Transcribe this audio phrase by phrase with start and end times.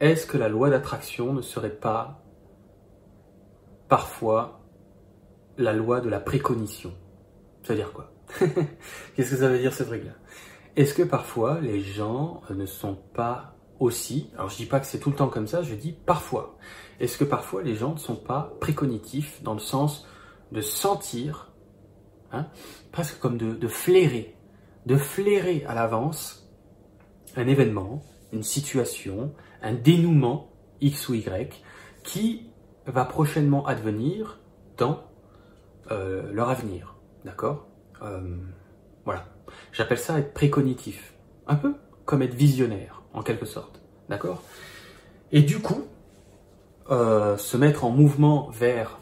[0.00, 2.22] est-ce que la loi d'attraction ne serait pas
[3.88, 4.60] parfois
[5.56, 6.92] la loi de la précognition?
[7.62, 8.12] Ça veut dire quoi?
[9.16, 10.12] Qu'est-ce que ça veut dire ce truc-là?
[10.76, 14.98] Est-ce que parfois les gens ne sont pas aussi, alors je dis pas que c'est
[14.98, 16.56] tout le temps comme ça, je dis parfois.
[17.00, 20.06] Est-ce que parfois les gens ne sont pas précognitifs dans le sens
[20.52, 21.52] de sentir,
[22.32, 22.46] hein,
[22.92, 24.36] presque comme de flairer,
[24.84, 26.48] de flairer à l'avance
[27.36, 28.02] un événement,
[28.42, 29.32] situation,
[29.62, 30.50] un dénouement
[30.80, 31.62] X ou Y
[32.02, 32.48] qui
[32.86, 34.38] va prochainement advenir
[34.76, 35.02] dans
[35.90, 36.96] euh, leur avenir.
[37.24, 37.66] D'accord?
[38.02, 38.36] Euh,
[39.04, 39.26] Voilà.
[39.72, 41.14] J'appelle ça être précognitif.
[41.46, 43.80] Un peu comme être visionnaire, en quelque sorte.
[44.08, 44.42] D'accord?
[45.32, 45.84] Et du coup,
[46.90, 48.98] euh, se mettre en mouvement vers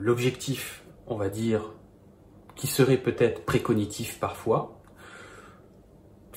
[0.00, 1.72] l'objectif, on va dire,
[2.54, 4.77] qui serait peut-être précognitif parfois,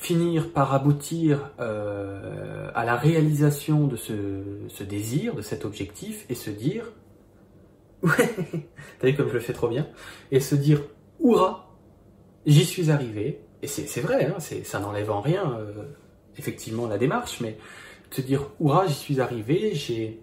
[0.02, 6.50] finir par aboutir euh, à la réalisation de ce, désir, de cet objectif, et se
[6.50, 6.92] dire,
[8.02, 8.34] ouais,
[8.98, 9.86] t'as vu comme je le fais trop bien,
[10.32, 10.82] et se dire,
[11.22, 11.72] hurrah,
[12.46, 15.84] j'y suis arrivé, et c'est vrai, hein, ça n'enlève en rien, euh,
[16.36, 17.56] effectivement, la démarche, mais
[18.10, 20.20] se dire, hurrah, j'y suis arrivé, j'ai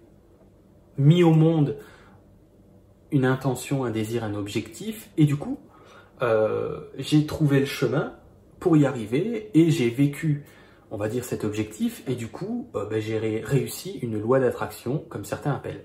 [0.98, 1.78] mis au monde
[3.12, 5.58] une intention, un désir, un objectif, et du coup,
[6.20, 8.12] euh, j'ai trouvé le chemin,
[8.60, 10.44] pour y arriver et j'ai vécu,
[10.90, 15.04] on va dire, cet objectif et du coup, euh, ben, j'ai réussi une loi d'attraction,
[15.08, 15.84] comme certains appellent.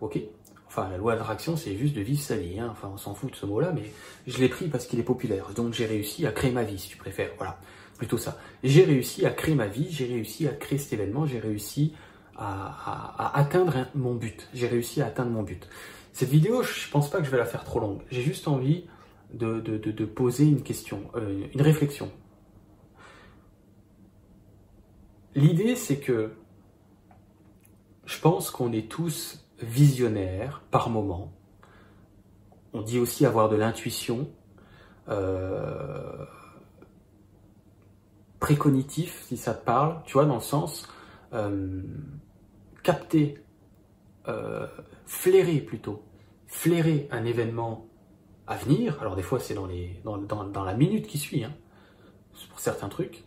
[0.00, 0.18] Ok?
[0.66, 2.58] Enfin, la loi d'attraction, c'est juste de vivre sa vie.
[2.58, 2.68] Hein.
[2.70, 3.84] Enfin, on s'en fout de ce mot-là, mais
[4.26, 5.50] je l'ai pris parce qu'il est populaire.
[5.54, 7.30] Donc, j'ai réussi à créer ma vie, si tu préfères.
[7.36, 7.58] Voilà,
[7.96, 8.38] plutôt ça.
[8.64, 11.94] J'ai réussi à créer ma vie, j'ai réussi à créer cet événement, j'ai réussi
[12.36, 14.48] à, atteindre mon but.
[14.52, 15.68] J'ai réussi à atteindre mon but.
[16.12, 18.02] Cette vidéo, je pense pas que je vais la faire trop longue.
[18.10, 18.84] J'ai juste envie
[19.36, 22.10] de, poser une question, euh, une réflexion.
[25.34, 26.32] L'idée, c'est que
[28.06, 31.32] je pense qu'on est tous visionnaires par moment.
[32.72, 34.28] On dit aussi avoir de l'intuition,
[35.08, 36.24] euh,
[38.40, 40.88] précognitif, si ça te parle, tu vois, dans le sens
[41.32, 41.82] euh,
[42.82, 43.42] capter,
[44.28, 44.66] euh,
[45.06, 46.02] flairer plutôt,
[46.46, 47.86] flairer un événement
[48.46, 48.98] à venir.
[49.00, 49.68] Alors des fois c'est dans,
[50.04, 51.52] dans, dans, la minute qui suit, hein,
[52.50, 53.24] pour certains trucs.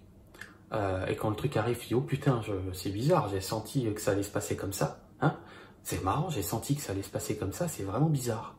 [0.74, 2.42] Euh, et quand le truc arrive, je dis oh putain,
[2.74, 5.00] c'est bizarre, j'ai senti que ça allait se passer comme ça.
[5.22, 5.38] Hein
[5.88, 8.56] c'est marrant, j'ai senti que ça allait se passer comme ça, c'est vraiment bizarre.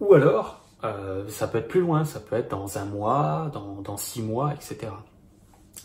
[0.00, 3.82] Ou alors, euh, ça peut être plus loin, ça peut être dans un mois, dans,
[3.82, 4.92] dans six mois, etc.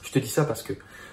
[0.01, 0.71] Je te dis ça parce que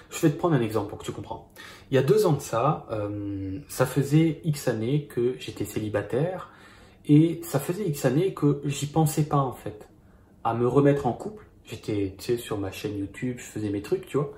[0.09, 1.51] je vais te prendre un exemple pour que tu comprends.
[1.91, 6.49] Il y a deux ans de ça, euh, ça faisait X années que j'étais célibataire
[7.07, 9.87] et ça faisait X années que j'y pensais pas en fait,
[10.43, 11.45] à me remettre en couple.
[11.65, 14.31] J'étais sur ma chaîne YouTube, je faisais mes trucs, tu vois.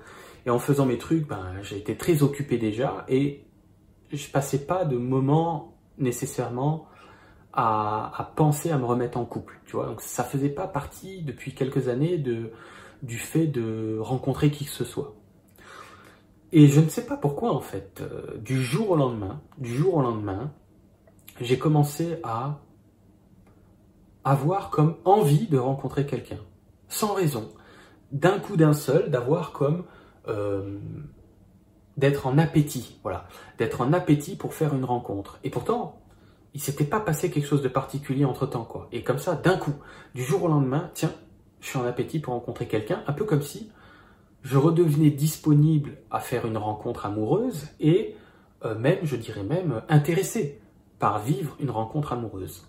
[0.46, 3.44] Et en faisant mes trucs, ben, j'étais très occupé déjà et
[4.12, 6.88] je passais pas de moment nécessairement
[7.52, 9.86] à, penser à me remettre en couple, tu vois.
[9.86, 12.52] Donc ça faisait pas partie depuis quelques années de,
[13.02, 15.14] du fait de rencontrer qui que ce soit.
[16.52, 19.96] Et je ne sais pas pourquoi en fait, euh, du jour au lendemain, du jour
[19.96, 20.52] au lendemain,
[21.40, 22.60] j'ai commencé à
[24.24, 26.38] avoir comme envie de rencontrer quelqu'un,
[26.88, 27.50] sans raison,
[28.12, 29.84] d'un coup d'un seul, d'avoir comme
[30.28, 30.78] euh,
[31.96, 33.26] d'être en appétit, voilà,
[33.58, 35.38] d'être en appétit pour faire une rencontre.
[35.44, 36.00] Et pourtant,
[36.54, 38.88] il s'était pas passé quelque chose de particulier entre temps, quoi.
[38.92, 39.74] Et comme ça, d'un coup,
[40.14, 41.12] du jour au lendemain, tiens,
[41.60, 43.70] je suis en appétit pour rencontrer quelqu'un, un peu comme si
[44.42, 48.14] je redevenais disponible à faire une rencontre amoureuse et
[48.64, 50.60] euh, même, je dirais même, intéressé
[50.98, 52.66] par vivre une rencontre amoureuse.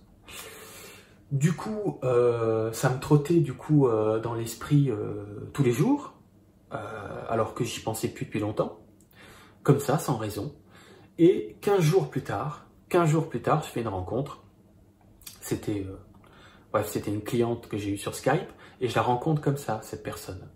[1.32, 6.14] Du coup, euh, ça me trottait du coup euh, dans l'esprit euh, tous les jours,
[7.28, 8.80] alors que j'y pensais plus depuis longtemps,
[9.64, 10.54] comme ça, sans raison.
[11.18, 14.44] Et 15 jours plus tard, 15 jours plus tard, je fais une rencontre.
[15.42, 15.88] C'était,
[16.72, 18.50] bref, c'était une cliente que j'ai eue sur Skype
[18.82, 20.48] et je la rencontre comme ça, cette personne.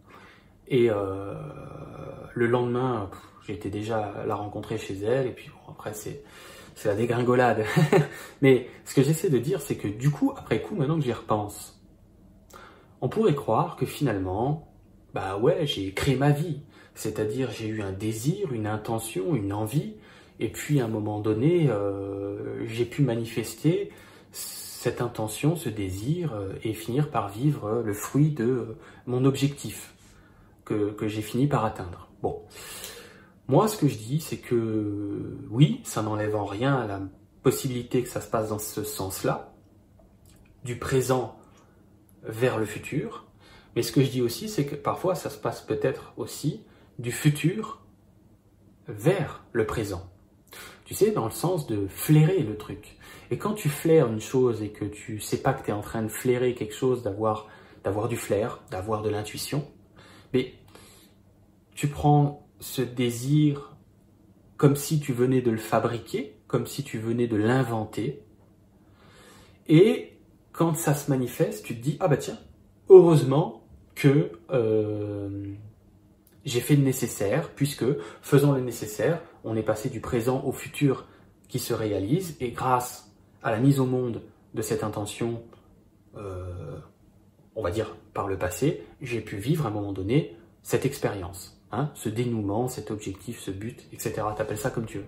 [0.68, 3.10] Et le lendemain,
[3.48, 6.24] j'étais déjà la rencontrer chez elle et puis après c'est
[6.76, 7.66] c'est la dégringolade.
[8.42, 11.14] Mais ce que j'essaie de dire, c'est que du coup, après coup, maintenant que j'y
[11.14, 11.80] repense,
[13.02, 14.72] on pourrait croire que finalement,
[15.14, 16.62] bah ouais, j'ai créé ma vie.
[16.96, 19.96] C'est-à-dire, j'ai eu un désir, une intention, une envie,
[20.40, 23.92] et puis à un moment donné, euh, j'ai pu manifester
[24.32, 28.76] cette intention, ce désir, euh, et finir par vivre le fruit de
[29.06, 29.94] mon objectif
[30.66, 32.10] que, que j'ai fini par atteindre.
[32.22, 32.42] Bon.
[33.48, 37.02] Moi, ce que je dis, c'est que oui, ça n'enlève en rien la
[37.44, 39.54] possibilité que ça se passe dans ce sens-là,
[40.64, 41.38] du présent
[42.24, 43.26] vers le futur.
[43.76, 46.64] Mais ce que je dis aussi, c'est que parfois, ça se passe peut-être aussi
[47.00, 47.82] du futur
[48.88, 50.10] vers le présent.
[50.86, 52.98] Tu sais, dans le sens de flairer le truc.
[53.32, 55.82] Et quand tu flaires une chose et que tu sais pas que tu es en
[55.82, 57.48] train de flairer quelque chose, d'avoir
[57.84, 59.68] d'avoir du flair, d'avoir de l'intuition,
[60.34, 60.54] mais
[61.76, 63.76] tu prends ce désir
[64.56, 68.24] comme si tu venais de le fabriquer, comme si tu venais de l'inventer,
[69.68, 70.18] et
[70.54, 72.40] quand ça se manifeste, tu te dis ah bah tiens,
[72.90, 73.64] heureusement
[73.96, 75.54] que euh,
[76.46, 77.86] j'ai fait le nécessaire, puisque
[78.22, 81.06] faisant le nécessaire, on est passé du présent au futur
[81.50, 83.12] qui se réalise, et grâce
[83.44, 84.22] à la mise au monde
[84.54, 85.44] de cette intention,
[86.16, 86.78] euh,
[87.56, 91.62] on va dire par le passé, j'ai pu vivre à un moment donné cette expérience,
[91.74, 94.22] hein, ce dénouement, cet objectif, ce but, etc.
[94.38, 95.08] T'appelles ça comme tu veux.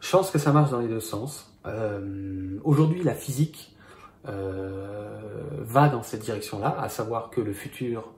[0.00, 1.56] Je pense que ça marche dans les deux sens.
[1.64, 3.76] Euh, aujourd'hui, la physique
[4.28, 5.20] euh,
[5.60, 8.12] va dans cette direction-là, à savoir que le futur,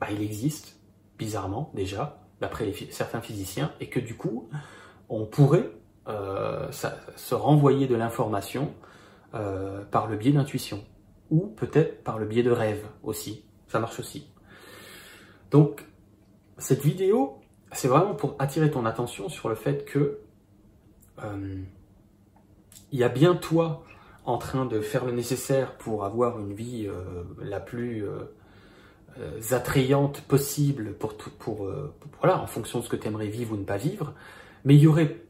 [0.00, 0.76] bah, il existe,
[1.18, 4.48] bizarrement déjà, d'après certains physiciens, et que du coup,
[5.08, 5.70] on pourrait
[6.08, 8.72] euh, se renvoyer de l'information
[9.90, 10.84] par le biais d'intuition,
[11.30, 14.30] ou peut-être par le biais de rêve aussi, ça marche aussi.
[15.50, 15.86] Donc,
[16.62, 17.38] cette vidéo,
[17.72, 20.20] c'est vraiment pour attirer ton attention sur le fait que
[21.22, 21.62] euh,
[22.92, 23.84] il y a bien toi
[24.24, 26.88] en train de faire le nécessaire pour avoir une vie
[27.40, 28.20] la plus euh,
[29.18, 29.40] euh,
[32.20, 34.14] voilà, en fonction de ce que tu aimerais vivre ou ne pas vivre,
[34.64, 35.24] mais il y aurait,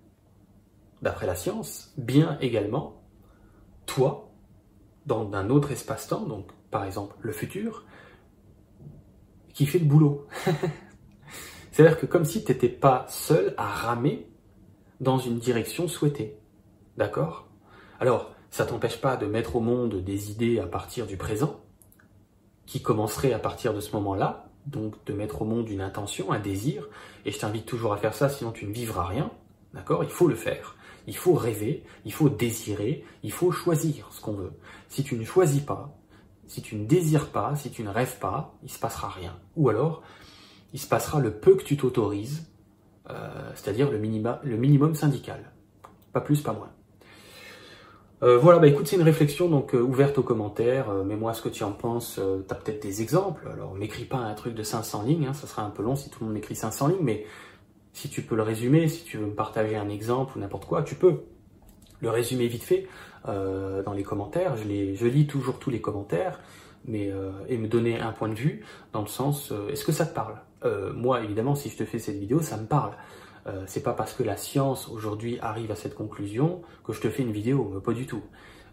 [1.00, 3.02] d'après la science, bien également
[3.86, 4.30] toi,
[5.06, 7.86] dans un autre espace-temps, donc par exemple le futur,
[9.54, 10.26] qui fait le boulot.
[11.72, 14.28] C'est-à-dire que comme si tu n'étais pas seul à ramer
[15.00, 16.38] dans une direction souhaitée.
[16.96, 17.48] D'accord?
[17.98, 21.60] Alors, ça t'empêche pas de mettre au monde des idées à partir du présent,
[22.66, 26.38] qui commencerait à partir de ce moment-là, donc de mettre au monde une intention, un
[26.38, 26.88] désir,
[27.24, 29.32] et je t'invite toujours à faire ça, sinon tu ne vivras rien,
[29.74, 30.04] d'accord?
[30.04, 30.76] Il faut le faire.
[31.08, 34.52] Il faut rêver, il faut désirer, il faut choisir ce qu'on veut.
[34.88, 35.98] Si tu ne choisis pas,
[36.46, 39.36] si tu ne désires pas, si tu ne rêves pas, il se passera rien.
[39.56, 40.02] Ou alors,
[40.72, 42.46] il se passera le peu que tu t'autorises,
[43.10, 45.52] euh, c'est-à-dire le, minimum syndical.
[46.12, 46.70] Pas plus, pas moins.
[48.22, 50.92] Euh, voilà, bah écoute, c'est une réflexion donc euh, ouverte aux commentaires.
[51.04, 52.14] Mets-moi ce que tu en penses.
[52.14, 53.48] tu as peut-être des exemples.
[53.52, 56.08] Alors, m'écris pas un truc de 500 lignes, hein, ça sera un peu long si
[56.08, 57.26] tout le monde m'écrit 500 lignes, mais
[57.92, 60.82] si tu peux le résumer, si tu veux me partager un exemple ou n'importe quoi,
[60.82, 61.24] tu peux.
[62.00, 62.88] Le résumer vite fait
[63.26, 64.56] dans les commentaires.
[64.56, 64.64] Je,
[64.94, 66.40] je lis toujours tous les commentaires,
[66.84, 67.12] mais
[67.48, 70.34] et me donner un point de vue dans le sens, est-ce que ça te parle?
[70.94, 72.92] Moi, évidemment, si je te fais cette vidéo, ça me parle.
[73.46, 77.08] Euh, c'est pas parce que la science aujourd'hui arrive à cette conclusion que je te
[77.08, 78.22] fais une vidéo, pas du tout.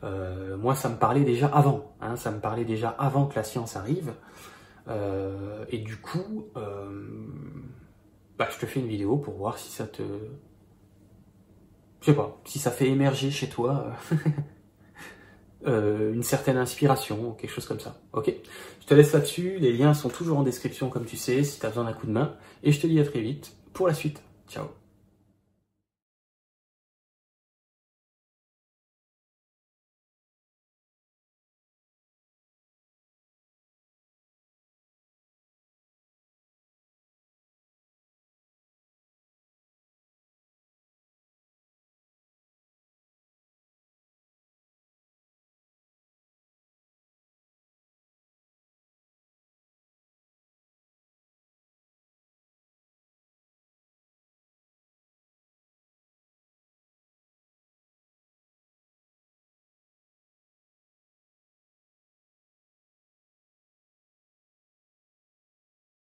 [0.03, 3.43] Euh, moi, ça me parlait déjà avant, hein, ça me parlait déjà avant que la
[3.43, 4.13] science arrive.
[4.87, 6.47] Euh, et du coup,
[8.37, 10.03] bah, je te fais une vidéo pour voir si ça te,
[12.01, 13.87] je sais pas, si ça fait émerger chez toi
[15.65, 17.97] une certaine inspiration, quelque chose comme ça.
[18.13, 18.33] Ok
[18.81, 19.57] Je te laisse là-dessus.
[19.59, 22.07] Les liens sont toujours en description, comme tu sais, si tu as besoin d'un coup
[22.07, 22.35] de main.
[22.63, 24.21] Et je te dis à très vite pour la suite.
[24.47, 24.78] Ciao